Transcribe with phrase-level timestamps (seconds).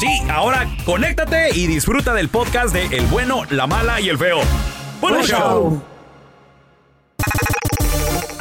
[0.00, 4.40] Sí, ahora conéctate y disfruta del podcast de El bueno, la mala y el feo.
[4.98, 5.28] ¡Buen show!
[5.28, 5.82] show.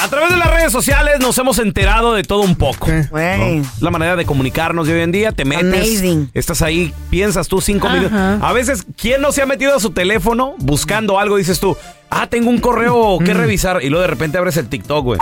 [0.02, 2.88] A través de las redes sociales nos hemos enterado de todo un poco.
[3.10, 3.62] Güey.
[3.82, 6.32] La manera de comunicarnos de hoy en día, te metes, Amazing.
[6.34, 7.98] estás ahí, piensas tú cinco Ajá.
[7.98, 8.18] minutos.
[8.42, 11.36] A veces, ¿quién no se ha metido a su teléfono buscando algo?
[11.36, 11.76] Dices tú,
[12.10, 13.84] ah, tengo un correo que revisar.
[13.84, 15.20] Y luego de repente abres el TikTok, güey.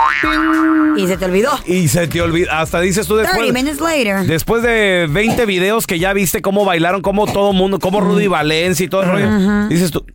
[0.96, 1.52] Y se te olvidó.
[1.66, 3.54] Y se te olvida, hasta dices tú 30 después.
[3.54, 4.26] minutes later.
[4.28, 8.28] Después de 20 videos que ya viste cómo bailaron, cómo todo el mundo, cómo Rudy
[8.28, 10.06] Valencia y todo el rollo, dices tú,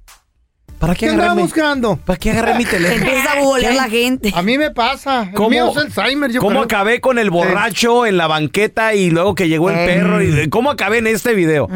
[0.83, 1.97] ¿para qué ¿Qué agarré andaba buscando?
[1.97, 3.03] ¿para qué agarré mi teléfono?
[3.05, 4.33] Empieza a googlear la gente.
[4.35, 5.23] A mí me pasa.
[5.23, 6.63] El ¿Cómo, mío es Alzheimer, yo cómo creo.
[6.65, 9.87] acabé con el borracho en la banqueta y luego que llegó el Eh.
[9.87, 10.23] perro?
[10.23, 11.69] Y, ¿Cómo acabé en este video?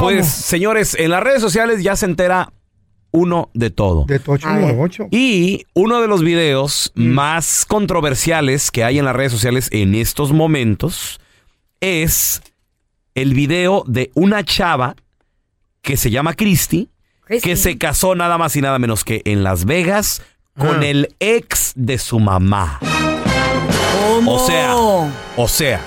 [0.00, 2.52] Pues, señores, en las redes sociales ya se entera
[3.12, 4.04] uno de todo.
[4.06, 4.48] De tocho.
[5.10, 7.06] Y uno de los videos Mm.
[7.12, 11.20] más controversiales que hay en las redes sociales en estos momentos
[11.80, 12.42] es
[13.14, 14.96] el video de una chava
[15.82, 16.90] que se llama Christy.
[17.42, 20.22] Que se casó nada más y nada menos que en Las Vegas
[20.58, 20.86] con Ah.
[20.86, 22.78] el ex de su mamá.
[24.08, 24.34] ¿Cómo?
[24.34, 25.80] O sea, o sea,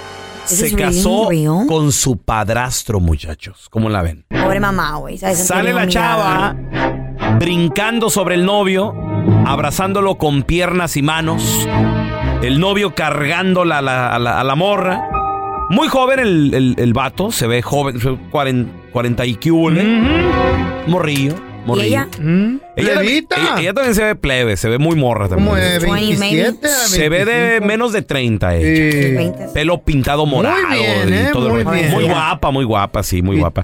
[0.48, 1.66] ¿This se is really casó real?
[1.68, 3.68] con su padrastro, muchachos.
[3.70, 4.26] ¿Cómo la ven?
[4.30, 5.18] Pobre mamá, güey.
[5.18, 5.46] ¿sabes?
[5.46, 6.56] Sale la chava
[7.40, 8.94] brincando sobre el novio,
[9.46, 11.68] abrazándolo con piernas y manos.
[12.42, 15.02] El novio cargando la, la- a, la, a la morra.
[15.70, 18.00] Muy joven el, el- el vato, se ve joven,
[18.32, 20.69] 40, 40 y hubo, ¿eh?
[20.90, 21.88] Morrillo, morrillo.
[21.88, 22.08] ella?
[22.22, 23.36] Mm, Ella, levita.
[23.38, 25.48] ella- ella también se ve plebe, se ve muy morra también.
[25.50, 27.26] Como de 20 27 a se ve de
[27.60, 27.66] 25.
[27.66, 28.92] menos de 30 ella.
[28.92, 29.12] Sí.
[29.16, 29.48] 20.
[29.54, 30.58] Pelo pintado morado.
[30.72, 31.30] bien, y ¿eh?
[31.34, 31.92] todo Muy bien.
[31.92, 33.64] Muy guapa, muy guapa, sí, muy guapa.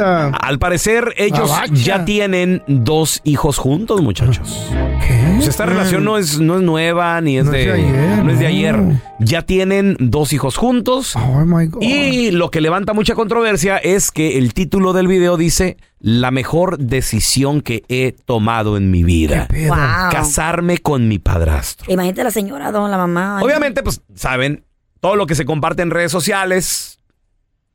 [0.00, 1.74] Al parecer, ellos Gabacha.
[1.74, 4.68] ya tienen dos hijos juntos, muchachos.
[5.06, 5.34] ¿Qué?
[5.36, 8.30] Pues esta relación no es, no es nueva ni es, No es de, ayer, no
[8.30, 8.48] es de no.
[8.50, 9.02] ayer.
[9.20, 11.16] Ya tienen dos hijos juntos.
[11.16, 11.82] Oh my God.
[11.82, 16.78] Y lo que levanta mucha controversia es que el título del video dice la mejor
[16.78, 19.46] decisión que he tomado en mi vida.
[19.48, 19.74] ¿Qué pedo?
[19.74, 20.10] Wow.
[20.10, 21.92] Casarme con mi padrastro.
[21.92, 23.40] Imagínate la señora, don, la mamá.
[23.42, 24.64] Obviamente, pues, saben,
[25.00, 26.99] todo lo que se comparte en redes sociales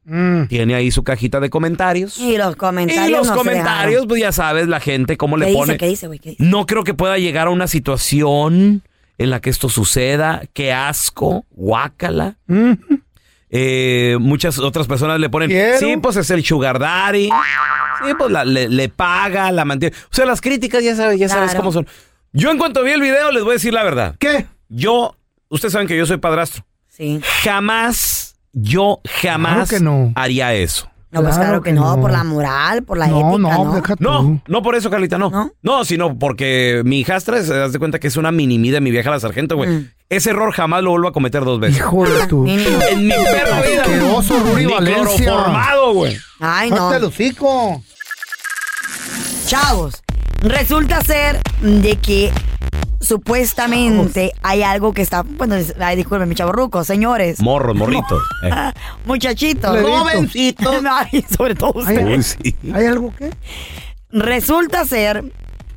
[0.06, 0.46] Mm.
[0.48, 2.18] tiene ahí su cajita de comentarios.
[2.20, 3.08] Y los comentarios.
[3.08, 5.74] Y los no se comentarios, pues ya sabes, la gente cómo le ¿Qué pone.
[5.74, 5.78] dice?
[5.80, 6.20] ¿Qué dice, güey?
[6.20, 6.44] ¿Qué dice?
[6.44, 8.84] No creo que pueda llegar a una situación
[9.18, 10.44] en la que esto suceda.
[10.54, 12.36] Qué asco, guácala.
[12.48, 12.74] Mm.
[13.50, 15.78] Eh, muchas otras personas le ponen, Quiero.
[15.80, 17.30] sí, pues es el sugar daddy.
[18.06, 19.96] Sí, pues la- le, le paga, la mantiene.
[20.12, 21.62] O sea, las críticas ya sabes, ya sabes Claro.
[21.62, 21.88] cómo son.
[22.34, 24.16] Yo en cuanto vi el video les voy a decir la verdad.
[24.20, 24.46] ¿Qué?
[24.68, 25.16] Yo,
[25.50, 26.66] ustedes saben que yo soy padrastro.
[26.90, 27.22] Sí.
[27.44, 28.25] Jamás,
[28.56, 30.12] yo jamás Claro que no.
[30.16, 30.90] haría eso.
[31.12, 32.02] No, pues Claro claro que que no, no.
[32.02, 33.74] por la moral, por la No, ética, no, ¿no?
[33.76, 34.04] deja tú.
[34.04, 35.30] No, no por eso, Carlita, no.
[35.30, 35.52] ¿No?
[35.62, 38.92] No, sino porque mi hijastra, se das de cuenta que es una mini de mi
[38.92, 39.70] vieja la sargento, güey.
[39.70, 39.92] Mm.
[40.10, 41.78] Ese error jamás lo vuelvo a cometer dos veces.
[41.78, 42.44] Hijo de tu.
[42.44, 42.80] Mínimo.
[42.92, 43.82] En mi perra vida.
[43.84, 45.26] Asqueroso, Ruri Ni Valencia.
[45.26, 46.18] cloroformado, güey.
[46.42, 46.88] Ay, no.
[46.88, 47.82] Hazte el hocico.
[49.46, 50.02] Chavos,
[50.42, 52.32] resulta ser de que
[53.06, 55.24] supuestamente hay algo que está.
[55.24, 57.40] Bueno, ay, disculpen, mi chavorruco, señores.
[57.40, 58.22] Morros, morritos.
[58.44, 58.50] Eh.
[59.06, 59.78] Muchachitos.
[59.82, 60.76] Jovencitos.
[60.90, 62.06] Ay, sobre todo usted.
[62.06, 62.56] Ay, Uy, sí.
[62.74, 63.32] ¿Hay algo que?
[64.12, 65.24] Resulta ser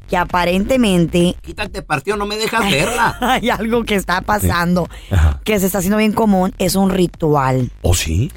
[0.09, 3.17] que aparentemente Quítate partido, no me dejas verla.
[3.21, 4.89] hay algo que está pasando
[5.45, 6.55] que se está haciendo bien común.
[6.59, 7.71] Es un ritual.
[7.83, 8.33] ¿O sí?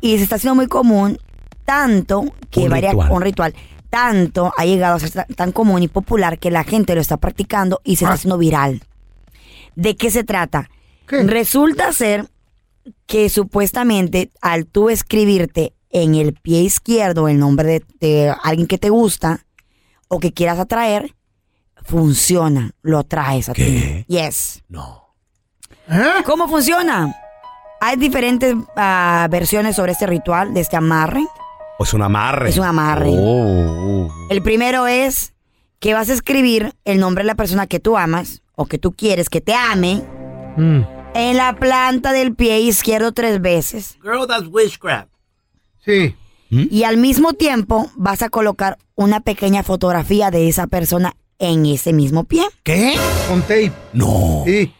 [0.00, 1.18] Y se está haciendo muy común,
[1.64, 3.12] tanto que Un varía ritual.
[3.12, 3.54] un ritual.
[3.90, 7.80] Tanto ha llegado a ser tan- común y popular que la gente lo está practicando
[7.84, 8.14] y se está Ah.
[8.14, 8.82] haciendo viral.
[9.74, 10.70] ¿De qué se trata?
[11.06, 11.22] ¿Qué?
[11.22, 12.28] Resulta ser
[13.06, 18.78] que supuestamente al tú escribirte en el pie izquierdo el nombre de, de alguien que
[18.78, 19.44] te gusta
[20.08, 21.14] o que quieras atraer,
[21.84, 24.04] funciona, lo atraes a ¿Qué?
[24.06, 24.14] ti.
[24.14, 24.62] Yes.
[24.68, 25.14] No.
[25.88, 26.22] ¿Eh?
[26.24, 27.14] ¿Cómo funciona?
[27.80, 31.24] Hay diferentes ah, versiones sobre este ritual, de este amarre.
[31.78, 32.48] O es un amarre.
[32.50, 33.10] Es un amarre.
[33.10, 34.26] Oh, oh.
[34.30, 35.34] El primero es
[35.78, 38.92] que vas a escribir el nombre de la persona que tú amas o que tú
[38.92, 40.02] quieres que te ame
[40.56, 40.80] Mm.
[41.14, 43.98] en la planta del pie izquierdo tres veces.
[44.02, 45.08] Girl, that's witchcraft.
[45.84, 46.14] Sí.
[46.48, 51.92] Y al mismo tiempo vas a colocar una pequeña fotografía de esa persona en ese
[51.92, 52.46] mismo pie.
[52.62, 52.94] ¿Qué?
[53.28, 53.72] Con tape.
[53.92, 54.44] No.
[54.46, 54.72] Sí.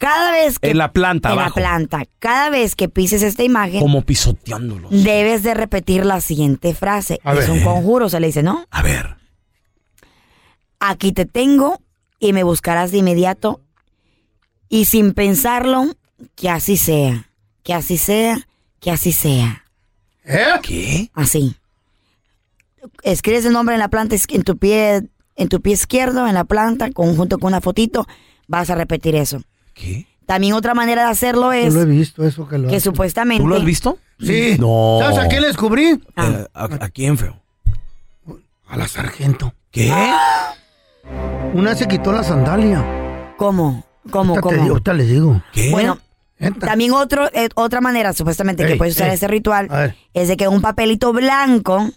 [0.00, 0.70] Cada vez que...
[0.70, 1.60] En la planta, En abajo.
[1.60, 2.02] la planta.
[2.20, 4.90] Cada vez que pises esta imagen, Como pisoteándolos.
[4.90, 7.20] debes de repetir la siguiente frase.
[7.22, 7.50] A es ver.
[7.50, 8.64] un conjuro, se le dice, ¿no?
[8.70, 9.16] A ver.
[10.78, 11.80] Aquí te tengo
[12.18, 13.60] y me buscarás de inmediato.
[14.70, 15.84] Y sin pensarlo,
[16.34, 17.28] que así sea.
[17.62, 18.48] Que así sea,
[18.80, 19.64] que así sea.
[20.24, 20.46] ¿Eh?
[20.62, 21.10] ¿Qué?
[21.12, 21.56] Así.
[23.02, 25.02] Escribes el nombre en la planta, en tu pie,
[25.36, 28.06] en tu pie izquierdo, en la planta, con, junto con una fotito,
[28.48, 29.42] vas a repetir eso.
[29.74, 30.06] ¿Qué?
[30.26, 32.84] También otra manera de hacerlo Yo es lo he visto eso que lo que hace.
[32.84, 33.42] supuestamente...
[33.42, 33.98] ¿Tú lo has visto?
[34.20, 34.56] Sí.
[34.60, 34.98] No.
[35.00, 36.00] ¿Sabes a quién le descubrí?
[36.14, 36.28] Ah.
[36.28, 37.36] Eh, ¿a, a quién, feo?
[38.68, 39.52] A la sargento.
[39.72, 39.92] ¿Qué?
[41.54, 43.34] Una se quitó la sandalia.
[43.36, 43.84] ¿Cómo?
[44.10, 44.34] ¿Cómo?
[44.34, 44.62] Ahorita te ¿Cómo?
[44.62, 45.42] digo, ahorita les digo.
[45.52, 45.70] ¿Qué?
[45.70, 45.98] Bueno,
[46.60, 49.14] también otro, eh, otra manera supuestamente que puedes usar ey.
[49.14, 51.90] este ritual es de que un papelito blanco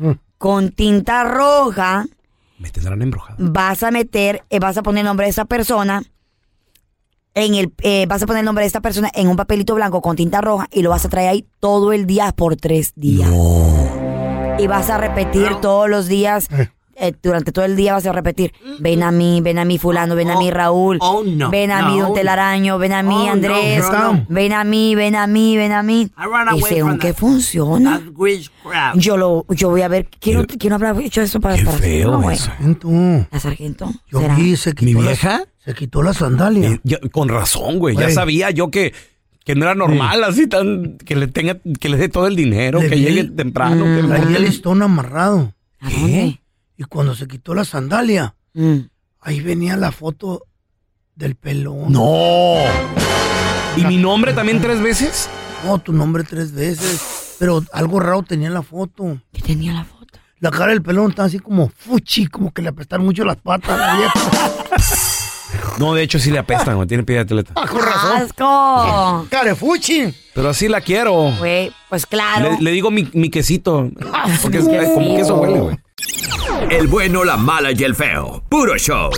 [0.00, 0.12] Mm.
[0.38, 2.04] con tinta roja
[2.60, 3.34] Me tendrán embrujado.
[3.40, 6.04] vas a meter, eh, vas a poner el nombre de esa persona
[7.34, 10.00] en el, eh, vas a poner el nombre de esta persona en un papelito blanco
[10.02, 13.30] con tinta roja y lo vas a traer ahí todo el día por tres días.
[14.58, 16.68] Y vas a repetir todos los días, Eh.
[16.96, 20.16] eh, durante todo el día vas a repetir, ven a mí, ven a mí fulano,
[20.16, 22.06] ven a mí Raúl, oh, no, ven a mí no.
[22.06, 24.26] Don Telaraño, ven a mí Oh, no, Andrés, no, no.
[24.28, 26.10] ven a mí, ven a mí, ven a mí.
[26.56, 28.02] Y según que funciona,
[28.96, 31.64] yo lo, yo voy a ver, ¿quién, no- quién no habrá hecho eso para, Qué
[31.64, 32.46] para feo no, eso.
[32.46, 32.88] Sargento.
[33.30, 33.90] La sargento.
[34.10, 34.34] Yo ¿Será?
[34.34, 35.44] quitó ¿Mi vieja?
[35.68, 36.80] Se quitó la sandalia.
[36.82, 37.94] Ya- con razón, güey.
[37.94, 38.94] Ya sabía yo que,
[39.44, 42.80] que no era normal así tan que le tenga que le dé todo el dinero,
[42.80, 43.84] Le que vi llegue el- temprano.
[43.84, 45.52] que Traía el listón amarrado.
[45.80, 46.40] ¿A dónde?
[46.78, 48.78] Y cuando se quitó la sandalia, Mm.
[49.20, 50.44] ahí venía la foto
[51.14, 51.92] del pelón.
[51.92, 52.54] No.
[53.76, 55.28] ¿Y mi nombre también tres veces?
[55.66, 57.36] No, tu nombre tres veces.
[57.38, 59.20] Pero algo raro tenía en la foto.
[59.32, 60.18] ¿Qué tenía la foto?
[60.40, 63.78] La cara del pelón estaba así como fuchi, como que le apestaron mucho las patas.
[63.78, 64.12] la vieja.
[65.78, 66.88] No, de hecho sí le apestan, güey.
[66.88, 67.52] Tiene pie de atleta.
[67.56, 68.22] Ah, con razón.
[68.22, 69.26] ¡Asco!
[69.30, 70.12] Cara de fuchi.
[70.34, 71.32] Pero así la quiero.
[71.38, 72.50] Güey, pues claro.
[72.58, 73.88] Le, le digo mi, mi quesito.
[74.42, 75.78] Porque es que como queso huele, güey.
[76.70, 78.42] El bueno, la mala y el feo.
[78.48, 79.10] Puro show.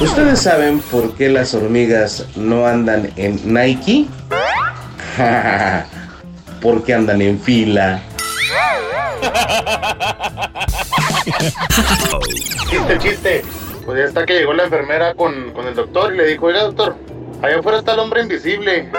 [0.00, 4.06] ¿Ustedes saben por qué las hormigas no andan en Nike?
[6.60, 8.02] Porque andan en fila.
[12.70, 13.42] Chiste, chiste.
[13.88, 16.64] Pues ya está que llegó la enfermera con, con el doctor y le dijo, oiga
[16.64, 16.94] doctor,
[17.40, 18.90] allá afuera está el hombre invisible.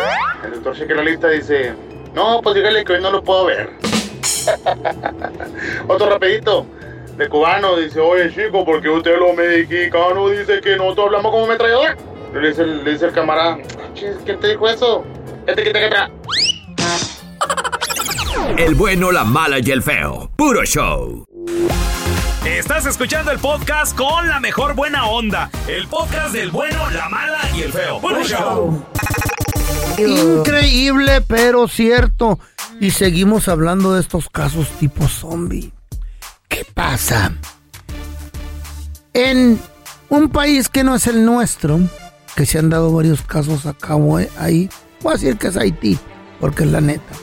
[0.44, 1.76] El doctor cheque la lista y dice,
[2.16, 3.70] no, pues dígale que hoy no lo puedo ver.
[5.88, 6.66] Otro rapidito.
[7.18, 11.96] De cubano dice, oye chico, porque usted lo mexicano dice que nosotros hablamos como metrallador.
[12.34, 13.60] Le dice, le dice el camarada,
[13.94, 15.04] "Chis, ¿quién te dijo eso?
[15.46, 16.10] Este que te queda.
[18.58, 20.32] El bueno, la mala y el feo.
[20.36, 21.28] Puro show.
[22.60, 25.50] Estás escuchando el podcast con la mejor buena onda.
[25.66, 28.02] El podcast del bueno, la mala y el feo.
[28.26, 28.86] Show.
[29.98, 32.38] Increíble, pero cierto.
[32.82, 35.72] Y seguimos hablando de estos casos tipo zombie.
[36.50, 37.32] ¿Qué pasa?
[39.14, 39.58] En
[40.10, 41.80] un país que no es el nuestro,
[42.36, 44.70] que se han dado varios casos a cabo eh, ahí,
[45.00, 45.98] voy a decir que es Haití,
[46.42, 47.14] porque es la neta.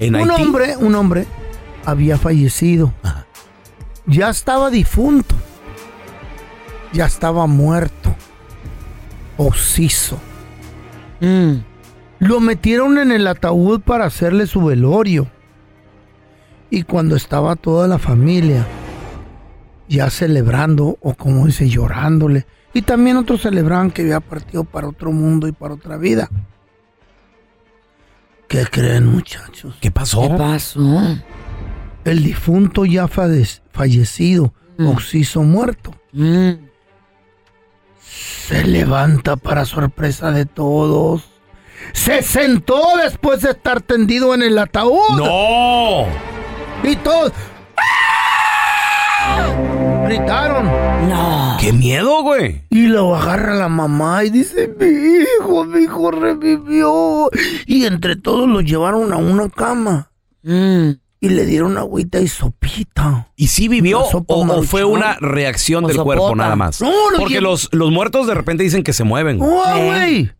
[0.00, 0.42] En un Haití.
[0.42, 1.26] hombre, un hombre
[1.86, 2.92] había fallecido.
[4.06, 5.34] Ya estaba difunto.
[6.92, 8.14] Ya estaba muerto.
[9.36, 10.18] Ociso.
[11.20, 11.56] Mm.
[12.18, 15.28] Lo metieron en el ataúd para hacerle su velorio.
[16.70, 18.66] Y cuando estaba toda la familia
[19.88, 25.12] ya celebrando, o como dice, llorándole, y también otros celebraban que había partido para otro
[25.12, 26.28] mundo y para otra vida.
[28.48, 29.76] ¿Qué creen, muchachos?
[29.80, 30.22] ¿Qué pasó?
[30.22, 30.80] ¿Qué pasó?
[32.06, 36.50] El difunto ya fallecido, Oxiso muerto, Mm.
[38.00, 41.24] se levanta para sorpresa de todos.
[41.92, 45.16] Se sentó después de estar tendido en el ataúd.
[45.16, 46.06] ¡No!
[46.84, 47.32] Y todos.
[47.76, 50.04] ¡Ah!
[50.06, 50.66] Gritaron.
[51.08, 51.56] No.
[51.60, 52.64] ¡Qué miedo, güey!
[52.70, 57.28] Y lo agarra la mamá y dice, mi hijo, mi hijo revivió.
[57.66, 60.10] Y entre todos lo llevaron a una cama.
[60.42, 60.90] Mm.
[61.18, 63.28] Y le dieron agüita y sopita.
[63.36, 66.18] ¿Y sí vivió o, fue una reacción O del sopota.
[66.18, 66.80] cuerpo nada más?
[66.82, 69.38] No, lo Porque los, los muertos de repente dicen que se mueven.
[69.38, 69.84] No, ¿Eh?
[69.86, 70.30] güey.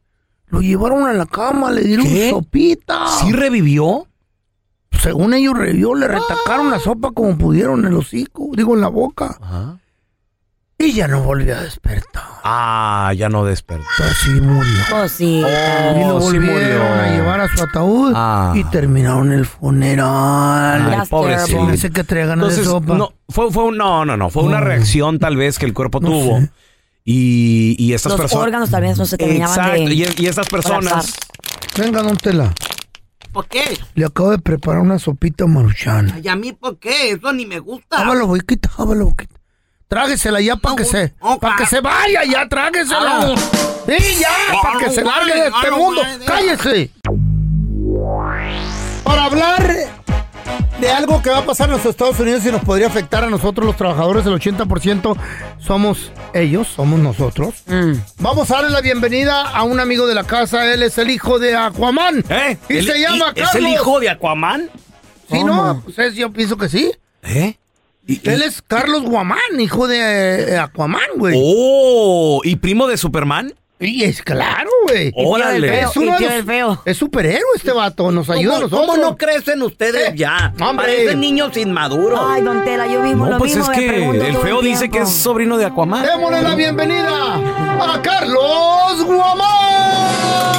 [0.48, 2.30] Lo llevaron a la cama, le dieron ¿Qué?
[2.30, 3.06] sopita.
[3.20, 4.06] ¿Sí revivió?
[5.00, 8.88] Según ellos revivió, le retacaron la sopa como pudieron en el hocico, digo en la
[8.88, 9.38] boca.
[9.40, 9.78] Ajá.
[10.78, 12.22] Y ya no volvió a despertar.
[12.44, 13.86] Ah, ya no despertó.
[13.98, 14.70] Así murió.
[14.94, 15.38] Oh, sí.
[15.38, 16.84] y lo Oh, sí volvieron murió.
[16.84, 18.52] a llevar a su ataúd Ah.
[18.54, 20.92] y terminaron el funeral.
[21.00, 21.66] Ay, pobrecito.
[21.68, 22.94] Dice que traía ganas de sopa.
[22.94, 24.64] no, fue, fue un- no, no, no, fue una Oh.
[24.64, 26.38] reacción tal vez que el cuerpo No tuvo.
[26.40, 26.50] sé.
[27.04, 28.44] Y, y estas Los personas.
[28.44, 29.84] órganos también no se terminaban Exacto.
[29.84, 31.14] de Y, y estas personas.
[31.78, 32.52] Venga, don Tela.
[33.32, 33.78] ¿Por qué?
[33.94, 36.20] Le acabo de preparar una sopita maruchan.
[36.22, 37.12] ¿Y a mí por qué?
[37.12, 37.98] Eso ni me gusta.
[38.02, 39.34] Ábalo, boquita, ábalo, boquita.
[39.88, 43.34] Tráguesela ya para que se, para que se vaya, ya tráguesela.
[43.86, 46.02] Sí, ya, para que se largue de este mundo.
[46.26, 46.90] Cállese.
[49.04, 49.72] Para hablar
[50.80, 53.30] de algo que va a pasar en los Estados Unidos y nos podría afectar a
[53.30, 55.16] nosotros los trabajadores, el 80%
[55.58, 57.54] somos ellos, somos nosotros.
[57.66, 57.92] Mm.
[58.18, 61.38] Vamos a darle la bienvenida a un amigo de la casa, él es el hijo
[61.38, 62.24] de Aquaman.
[62.28, 62.58] ¿Eh?
[62.68, 63.54] Y ¿El- se llama ¿Es Carlos.
[63.54, 64.68] el hijo de Aquaman?
[65.30, 66.92] Sí, no, pues es- yo pienso que sí.
[67.22, 67.56] ¿Eh?
[68.06, 71.34] Y- Él es Carlos Guamán, hijo de eh, Aquaman, güey.
[71.36, 73.52] Oh, ¿y primo de Superman?
[73.78, 75.12] Y es claro, güey.
[75.14, 75.80] Órale.
[75.80, 76.80] Es uno de los- feo.
[76.86, 78.86] Es superhéroe este vato, nos ayuda a ¿Cómo, nosotros.
[78.96, 80.54] cómo no crecen ustedes Eh, ya?
[80.60, 80.86] hombre.
[80.86, 82.18] Parecen niños inmaduros.
[82.22, 85.00] Ay, don Tela, yo mismo No, lo pues mismo es que el feo dice que
[85.00, 86.06] es sobrino de Aquaman.
[86.06, 90.55] Démosle la bienvenida a Carlos Guamán.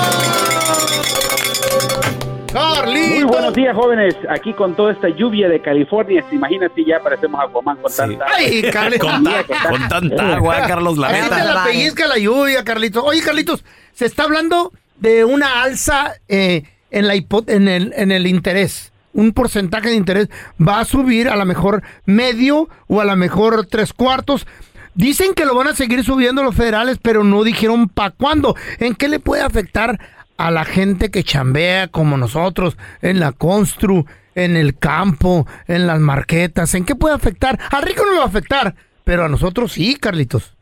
[2.94, 3.16] Carlito.
[3.16, 4.16] Muy buenos días, jóvenes.
[4.30, 7.98] Aquí con toda esta lluvia de California, se imagina si ya parecemos Aquaman con Sí.
[7.98, 8.26] tanta...
[8.36, 9.12] Ay, Carlitos.
[9.12, 11.44] Con, ta- con tanta agua, Carlos, la neta.
[11.44, 13.04] la pellizca la lluvia, Carlitos.
[13.06, 13.64] Oye, Carlitos,
[13.94, 18.92] se está hablando de una alza eh, en, la hipo- en, el, en el interés.
[19.14, 20.30] Un porcentaje de interés
[20.66, 24.46] va a subir a lo mejor medio o a lo mejor tres cuartos.
[24.94, 28.56] Dicen que lo van a seguir subiendo los federales, pero no dijeron para cuándo.
[28.80, 30.00] ¿En qué le puede afectar
[30.38, 36.00] a la gente que chambea como nosotros en la constru, en el campo, en las
[36.00, 36.74] marquetas?
[36.76, 37.60] ¿En qué puede afectar?
[37.72, 40.57] Al rico no le va a afectar, pero a nosotros sí, Carlitos.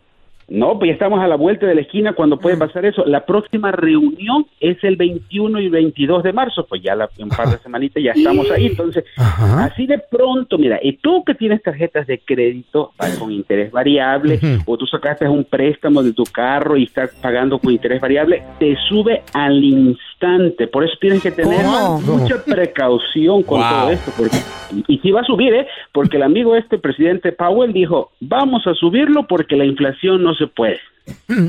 [0.48, 3.04] No, pues ya estamos a la vuelta de la esquina cuando puede pasar eso.
[3.06, 7.50] La próxima reunión es el 21 y 22 de marzo, pues ya la, un par
[7.50, 8.68] de semanitas ya estamos ahí.
[8.68, 9.66] Entonces, Ajá.
[9.66, 14.40] así de pronto, mira, y tú que tienes tarjetas de crédito ah, con interés variable,
[14.66, 18.76] o tú sacaste un préstamo de tu carro y estás pagando con interés variable, te
[18.88, 20.15] sube al instante.
[20.72, 22.00] Por eso tienes que tener ¿Cómo?
[22.02, 23.70] mucha precaución con Wow.
[23.70, 24.12] todo esto.
[24.18, 24.38] Porque,
[24.88, 25.68] y, sí va a subir, ¿eh?
[25.92, 30.48] Porque el amigo este, presidente Powell, dijo, vamos a subirlo porque la inflación no se
[30.48, 30.80] puede.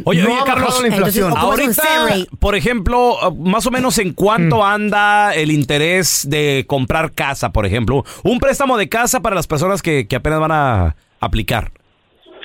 [0.05, 1.29] Oye, No oye, ha Carlos, la inflación.
[1.33, 4.63] Entonces, ¿Cómo es un set ahorita, por ejemplo, más o menos en cuánto Mm.
[4.63, 8.05] anda el interés de comprar casa, por ejemplo.
[8.23, 11.71] Un préstamo de casa para las personas que, que apenas van a aplicar.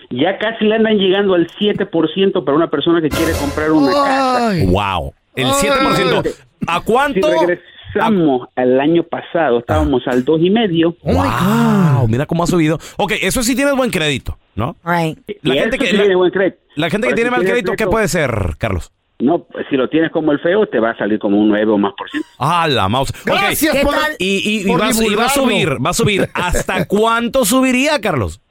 [0.09, 4.53] Ya casi le andan llegando al 7% para una persona que quiere comprar una casa.
[4.67, 5.13] Wow.
[5.35, 5.53] El Ay.
[5.53, 6.35] 7%.
[6.67, 7.27] ¿A Si cuánto?
[7.29, 10.95] regresamos al año pasado, estábamos al 2,5%.
[11.03, 12.79] Oh my Wow, mira cómo ha subido.
[12.97, 14.75] Ok, eso sí tienes buen crédito, ¿no?
[14.83, 15.17] Right.
[15.41, 16.57] La Y gente que- sí la- tiene buen crédito.
[16.75, 18.91] La gente que tiene si mal crédito, ¿qué puede ser, Carlos?
[19.19, 21.71] No, pues, si lo tienes como el feo, te va a salir como un 9
[21.71, 22.27] o más por ciento.
[22.39, 23.13] Ah, la mouse.
[23.23, 23.93] Gracias ¿Qué por...
[24.17, 26.27] Y, y- va, a- y va a subir, va a subir.
[26.33, 28.41] ¿Hasta cuánto subiría, Carlos?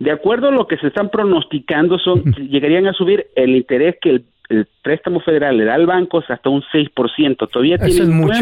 [0.00, 4.10] De acuerdo a lo que se están pronosticando, son llegarían a subir el interés que
[4.10, 7.48] el, el préstamo federal le da al banco es hasta un 6%.
[7.50, 8.34] Todavía Eso tiene es un mucho.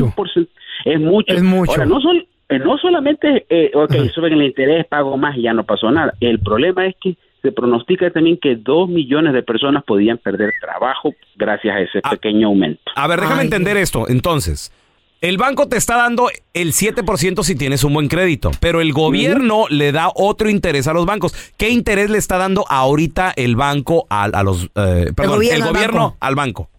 [0.85, 1.33] Es mucho.
[1.35, 1.71] Es mucho.
[1.73, 5.52] Ahora, no, sol- eh, no solamente, eh, ok, suben el interés, pago más y ya
[5.52, 6.14] no pasó nada.
[6.21, 11.14] El problema es que se pronostica también que dos millones de personas podían perder trabajo
[11.37, 12.11] gracias a ese Ah.
[12.11, 12.83] pequeño aumento.
[12.97, 14.07] A ver, déjame Ay, entender esto.
[14.09, 14.71] Entonces,
[15.20, 19.66] el banco te está dando el 7% si tienes un buen crédito, pero el gobierno
[19.68, 21.34] le da otro interés a los bancos.
[21.56, 24.64] ¿Qué interés le está dando ahorita el banco a, a los...
[24.74, 26.16] eh, perdón, gobierno el al gobierno banco.
[26.20, 26.70] al banco?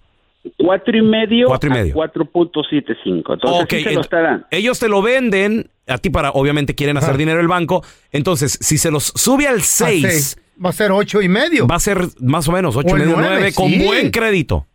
[0.58, 1.94] Cuatro y medio, Cuatro y medio.
[2.02, 3.34] a 4.75.
[3.34, 4.46] Entonces sí se lo dando.
[4.50, 7.18] ellos te lo venden a ti para, obviamente quieren hacer Ajá.
[7.18, 7.84] dinero el banco.
[8.12, 10.38] Entonces, si se los sube al A 6, seis.
[10.64, 11.68] Va a ser ocho y medio.
[11.68, 13.86] va a ser más o menos 8 O el medio, nueve, 9 con sí.
[13.86, 14.66] buen crédito.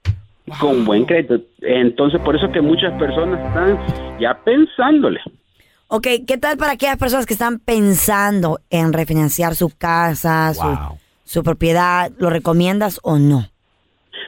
[0.60, 1.40] Con buen crédito.
[1.60, 3.78] Entonces, por eso que muchas personas están
[4.20, 5.20] ya pensándole.
[5.88, 10.52] Ok, ¿qué tal para aquellas personas que están pensando en refinanciar su casa,
[11.24, 12.10] su, propiedad?
[12.18, 13.46] ¿Lo recomiendas o no?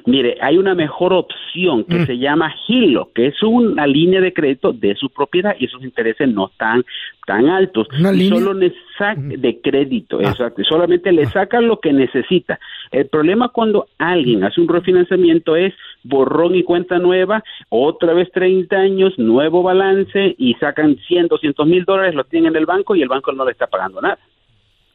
[0.07, 2.07] Mire, hay una mejor opción que Mm.
[2.07, 6.29] se llama Hilo, que es una línea de crédito de su propiedad y esos intereses
[6.29, 6.85] no están
[7.27, 7.89] tan altos.
[7.99, 8.39] ¿Una Y línea?
[8.39, 10.31] Solo le saca de crédito, Ah.
[10.31, 10.63] exacto.
[10.65, 12.59] Solamente le sacan lo que necesita.
[12.91, 15.75] El problema cuando alguien hace un refinanciamiento es
[16.05, 21.85] borrón y cuenta nueva, otra vez 30 años, nuevo balance y sacan 100, 200 mil
[21.85, 24.19] dólares, lo tienen en el banco y el banco no le está pagando nada.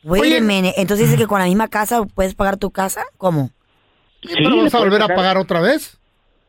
[0.04, 0.38] Wait Oye.
[0.38, 0.74] a minute.
[0.78, 3.04] Entonces dice que con la misma casa puedes pagar tu casa.
[3.18, 3.52] ¿Cómo?
[4.24, 6.00] Sí, ¿Pero vamos a volver a pagar otra vez?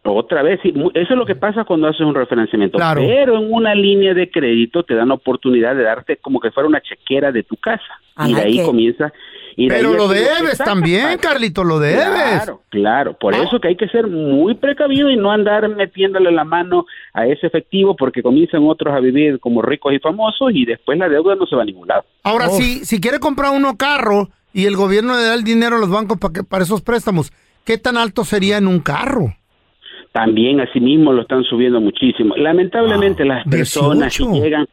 [0.06, 2.76] Otra vez, sí, eso es lo que pasa cuando haces un refinanciamiento.
[2.76, 3.00] Claro.
[3.00, 6.68] Pero en una línea de crédito te dan la oportunidad de darte como que fuera
[6.68, 7.82] una chequera de tu casa.
[8.18, 9.12] I y de ahí comienza.
[9.56, 11.16] Y de Pero ahí lo debes también.
[11.18, 12.04] Carlito, lo debes.
[12.04, 13.16] Claro, claro.
[13.18, 17.26] Por eso que hay que ser muy precavido y no andar metiéndole la mano a
[17.26, 21.34] ese efectivo porque comienzan otros a vivir como ricos y famosos y después la deuda
[21.34, 22.04] no se va a ningún lado.
[22.24, 22.58] Ahora, Uf.
[22.58, 25.90] si, si quiere comprar uno carro y el gobierno le da el dinero a los
[25.90, 27.32] bancos para, que, para esos préstamos,
[27.64, 29.34] ¿qué tan alto sería en un carro?
[30.12, 32.36] También asimismo lo están subiendo muchísimo.
[32.36, 34.44] Lamentablemente las personas que 18.
[34.44, 34.66] llegan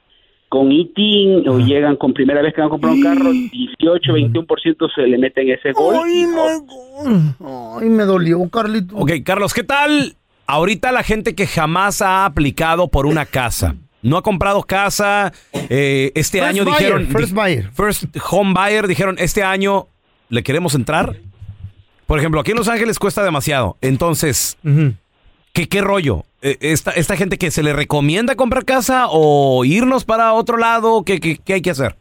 [0.52, 4.94] con ITIN o llegan con primera vez que van a comprar un carro, 18, 21%
[4.94, 5.96] se le meten ese gol.
[6.04, 7.82] Ay, my God.
[7.82, 8.98] Ay, me dolió, Carlito.
[8.98, 10.16] Ok, Carlos, ¿qué tal
[10.48, 13.78] ahorita la gente que jamás ha aplicado por una casa?
[14.02, 17.08] No ha comprado casa, eh, este First año buyer, dijeron...
[17.08, 17.70] first buyer.
[17.72, 19.88] First home buyer, dijeron, este año
[20.30, 21.16] le queremos entrar.
[22.12, 23.78] Por ejemplo, aquí en Los Ángeles cuesta demasiado.
[23.80, 24.58] Entonces.
[25.54, 26.26] ¿qué, qué rollo?
[26.42, 31.04] Eh, Esta, esta gente que se le recomienda comprar casa o irnos para otro lado,
[31.06, 31.96] ¿qué, qué- qué hay que hacer?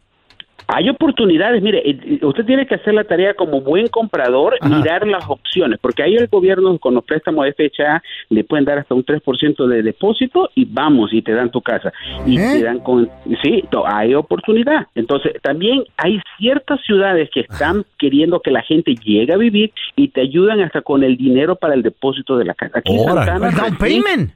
[0.73, 5.05] Hay oportunidades, mire, eh, eh, usted tiene que hacer la tarea como buen comprador, mirar
[5.05, 8.95] las opciones, porque ahí el gobierno con los préstamos de FHA le pueden dar hasta
[8.95, 11.91] un 3% de depósito y vamos, y te dan tu casa.
[12.25, 12.59] Y ¿Eh?
[12.59, 13.09] te dan con,
[13.43, 14.87] sí, hay oportunidad.
[14.95, 20.07] Entonces, también hay ciertas ciudades que están queriendo que la gente llegue a vivir y
[20.07, 22.79] te ayudan hasta con el dinero para el depósito de la casa.
[22.79, 23.25] Aquí Órale.
[23.25, 24.31] Santana, El down payment.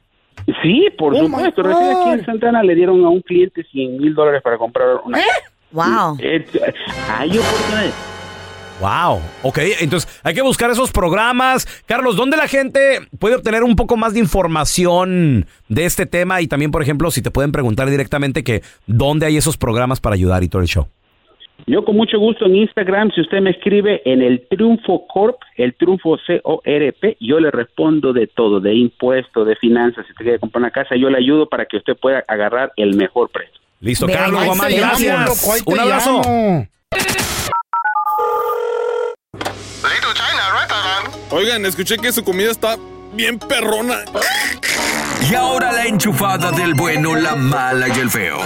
[0.62, 1.62] Sí, por Oh, supuesto.
[1.62, 2.24] Recién aquí en.
[2.26, 5.18] Santana le dieron a un cliente 100 mil dólares para comprar una
[5.72, 6.16] Wow.
[6.20, 6.44] eh,
[7.08, 7.94] hay oportunidades.
[8.80, 11.66] Wow, ok, entonces hay que buscar esos programas.
[11.86, 16.42] Carlos, ¿dónde la gente puede obtener un poco más de información de este tema?
[16.42, 20.14] Y también, por ejemplo, si te pueden preguntar directamente que dónde hay esos programas para
[20.14, 20.88] ayudar y todo el show.
[21.66, 25.74] Yo con mucho gusto en Instagram, si usted me escribe en el Triunfo Corp, el
[25.74, 30.60] Triunfo C-O-R-P, yo le respondo de todo, de impuestos, de finanzas, si usted quiere comprar
[30.60, 33.65] una casa, yo le ayudo para que usted pueda agarrar el mejor precio.
[33.80, 35.28] Listo, Carlos Guamán, gracias.
[35.28, 36.22] loco, Un abrazo.
[36.22, 36.68] llamo.
[41.30, 42.76] Oigan, escuché que su comida está
[43.12, 44.04] bien perrona.
[45.28, 48.38] Y ahora la enchufada del bueno, la mala y el feo.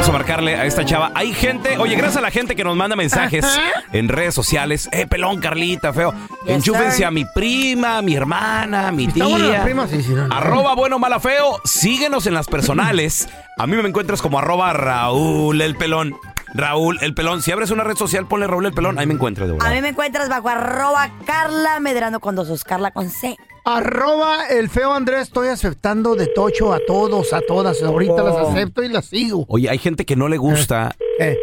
[0.00, 1.12] Vamos a marcarle a esta chava.
[1.14, 3.44] Hay gente, oye, gracias a la gente que nos manda mensajes
[3.92, 4.88] en redes sociales.
[4.92, 6.14] Eh, pelón, Carlita, feo.
[6.46, 7.04] Yes, Enchúfense sir.
[7.04, 9.62] a mi prima, a mi hermana, a mi la tía.
[9.62, 10.34] prima, sí, sí, no, no.
[10.34, 11.60] Arroba bueno, mala, feo.
[11.66, 13.28] Síguenos en las personales.
[13.58, 16.16] A mí me encuentras como arroba Raúl el pelón.
[16.54, 17.42] Raúl el pelón.
[17.42, 18.98] Si abres una red social, ponle Raúl el pelón.
[18.98, 19.72] Ahí me encuentras de A verdad.
[19.74, 23.36] mí me encuentras bajo arroba Carla Medrano con dos sos Carla con C.
[23.64, 27.82] Arroba el feo Andrés, estoy aceptando de tocho a todos, a todas.
[27.82, 29.44] Ahorita las acepto y las sigo.
[29.48, 31.36] Oye, hay gente que no le gusta Eh,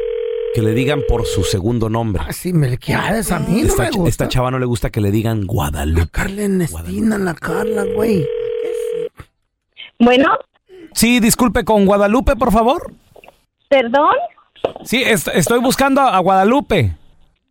[0.55, 2.23] que le digan por su segundo nombre.
[2.27, 4.09] así me le quieres a mí, no Esta, me ch- gusta.
[4.09, 6.09] esta chava no le gusta que le digan Guadalupe.
[6.11, 8.27] Carla Ernestina, la Carla, güey.
[9.99, 10.37] Bueno,
[10.93, 12.91] Sí, disculpe, con Guadalupe, por favor.
[13.69, 14.15] perdón.
[14.83, 16.91] Sí, est- estoy buscando a Guadalupe.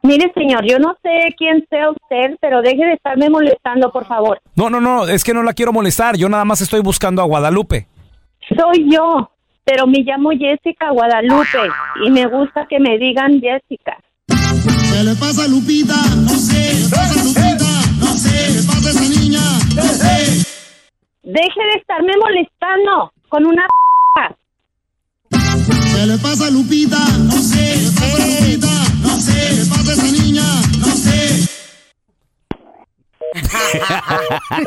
[0.02, 4.40] Mire, señor, yo no sé quién sea usted, pero deje de estarme molestando, por favor.
[4.54, 6.16] No, no, no, es que no la quiero molestar.
[6.16, 7.86] Yo nada más estoy buscando a Guadalupe.
[8.56, 9.30] Soy yo,
[9.64, 11.58] pero me llamo Jessica Guadalupe
[12.06, 13.96] y me gusta que me digan Jessica.
[14.28, 15.94] ¿Qué le pasa a Lupita?
[16.22, 17.72] No sé, ¿qué le pasa a Lupita?
[17.98, 19.40] No sé, ¿qué pasa a esa niña?
[19.74, 20.46] No sé.
[21.24, 23.66] Deje de estarme molestando con una
[25.96, 26.98] ¿Qué le pasa a Lupita?
[27.18, 28.84] No sé, ¿qué le pasa a Lupita?
[29.02, 30.44] No sé, ¿qué pasa a esa niña?
[30.78, 31.48] No sé.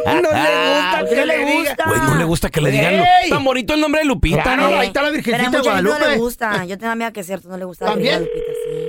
[0.06, 1.84] No le gusta ¿Por qué no le gusta?
[1.88, 2.98] Güey, no le gusta que le digan.
[2.98, 3.30] lo- Ey.
[3.30, 4.80] Tan bonito el nombre de Lupita, Claro, ¿no?
[4.80, 6.18] ahí está la Pero a Virgencita de mucha gente no le Guadalupe.
[6.20, 6.66] gusta.
[6.66, 7.86] Yo tengo amiga que es cierto, no le gusta.
[7.86, 8.20] ¿También?
[8.20, 8.88] Lupita, sí.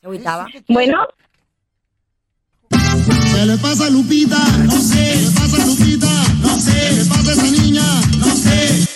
[0.00, 0.46] Se agüitaba.
[0.68, 1.06] Bueno,
[2.70, 4.38] ¿Qué le pasa a Lupita?
[4.64, 6.08] No sé, ¿qué le pasa a Lupita?
[6.40, 7.82] No sé, ¿qué pasa a esa niña?
[8.18, 8.88] No sé.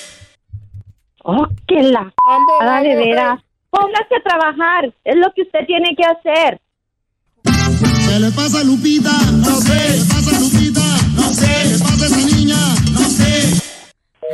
[1.25, 2.15] Oh, que la f-
[2.89, 3.41] de veras.
[3.71, 6.61] Póngase a trabajar, es lo que usted tiene que hacer.
[7.45, 9.13] ¿Qué le pasa a Lupita?
[9.33, 10.81] No sé, ¿qué le pasa a Lupita?
[11.15, 12.57] No sé, ¿qué pasa a esa niña?
[12.93, 13.61] No sé.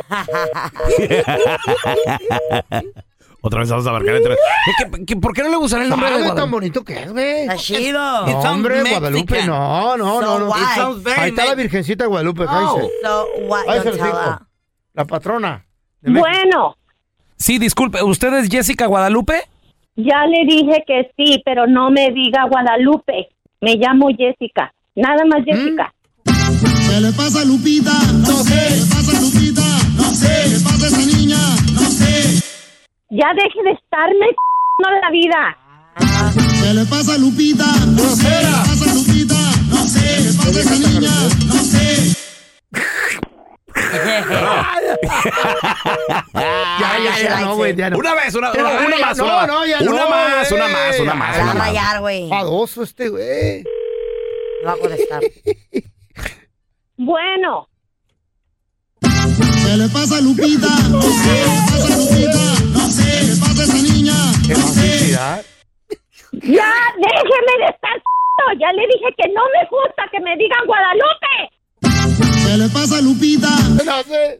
[3.41, 4.35] Otra vez vamos a marcar entre.
[4.35, 6.55] ¿Qué- qué- qué- por qué no le gustará el nombre de ¿Sabe tan Guadalupe?
[6.57, 7.41] bonito que es, güey?
[7.43, 8.25] Está chido.
[8.27, 10.53] No, hombre, Guadalupe, no, no, no, So no.
[11.15, 12.81] Ahí está la Virgencita de Guadalupe, Oh.
[13.03, 13.65] So what?
[13.67, 14.39] Don't se lo digo.
[14.93, 15.65] La patrona.
[16.01, 16.75] Bueno,
[17.37, 19.43] Sí, disculpe, ¿usted es Jessica Guadalupe?
[19.95, 23.29] ya le dije que sí, pero no me diga Guadalupe.
[23.61, 24.71] Me llamo Jessica.
[24.95, 25.91] Nada más Jessica.
[26.23, 27.91] ¿Qué le pasa a Lupita?
[28.13, 29.61] No sé, ¿qué pasa a Lupita?
[29.95, 31.37] No sé, ¿qué pasa a esa niña?
[31.73, 32.41] No sé.
[33.09, 34.27] Ya deje de estarme
[34.79, 35.57] no la vida.
[36.61, 37.65] ¿Qué le pasa a Lupita?
[37.87, 39.35] No sé, ¿qué le pasa a Lupita?
[39.69, 41.11] No sé, ¿qué pasa a esa niña?
[41.47, 41.87] No sé.
[46.79, 47.97] Ya, ya, ya, no, güey, ya no.
[47.97, 49.47] Una vez, una, una, una ya, más, no, una más.
[49.47, 51.67] no, ya Una no, más, una más, una más, Se va una a más.
[51.67, 52.29] rayar, güey.
[52.29, 53.63] Fadoso este, güey.
[54.63, 55.21] No va a contestar.
[56.97, 57.67] Bueno,
[59.01, 60.67] ¿Qué le pasa a Lupita?
[60.89, 62.63] No sé, ¿qué pasa a Lupita?
[62.73, 64.13] No sé, ¿qué pasa a esa niña?
[64.47, 64.81] Qué No sé.
[64.81, 65.45] felicidad.
[66.31, 68.01] Ya, déjeme de estar
[68.59, 72.47] Ya le dije que no me gusta que me digan Guadalupe.
[72.47, 73.49] ¿Qué le pasa a Lupita?
[73.85, 74.39] No sé.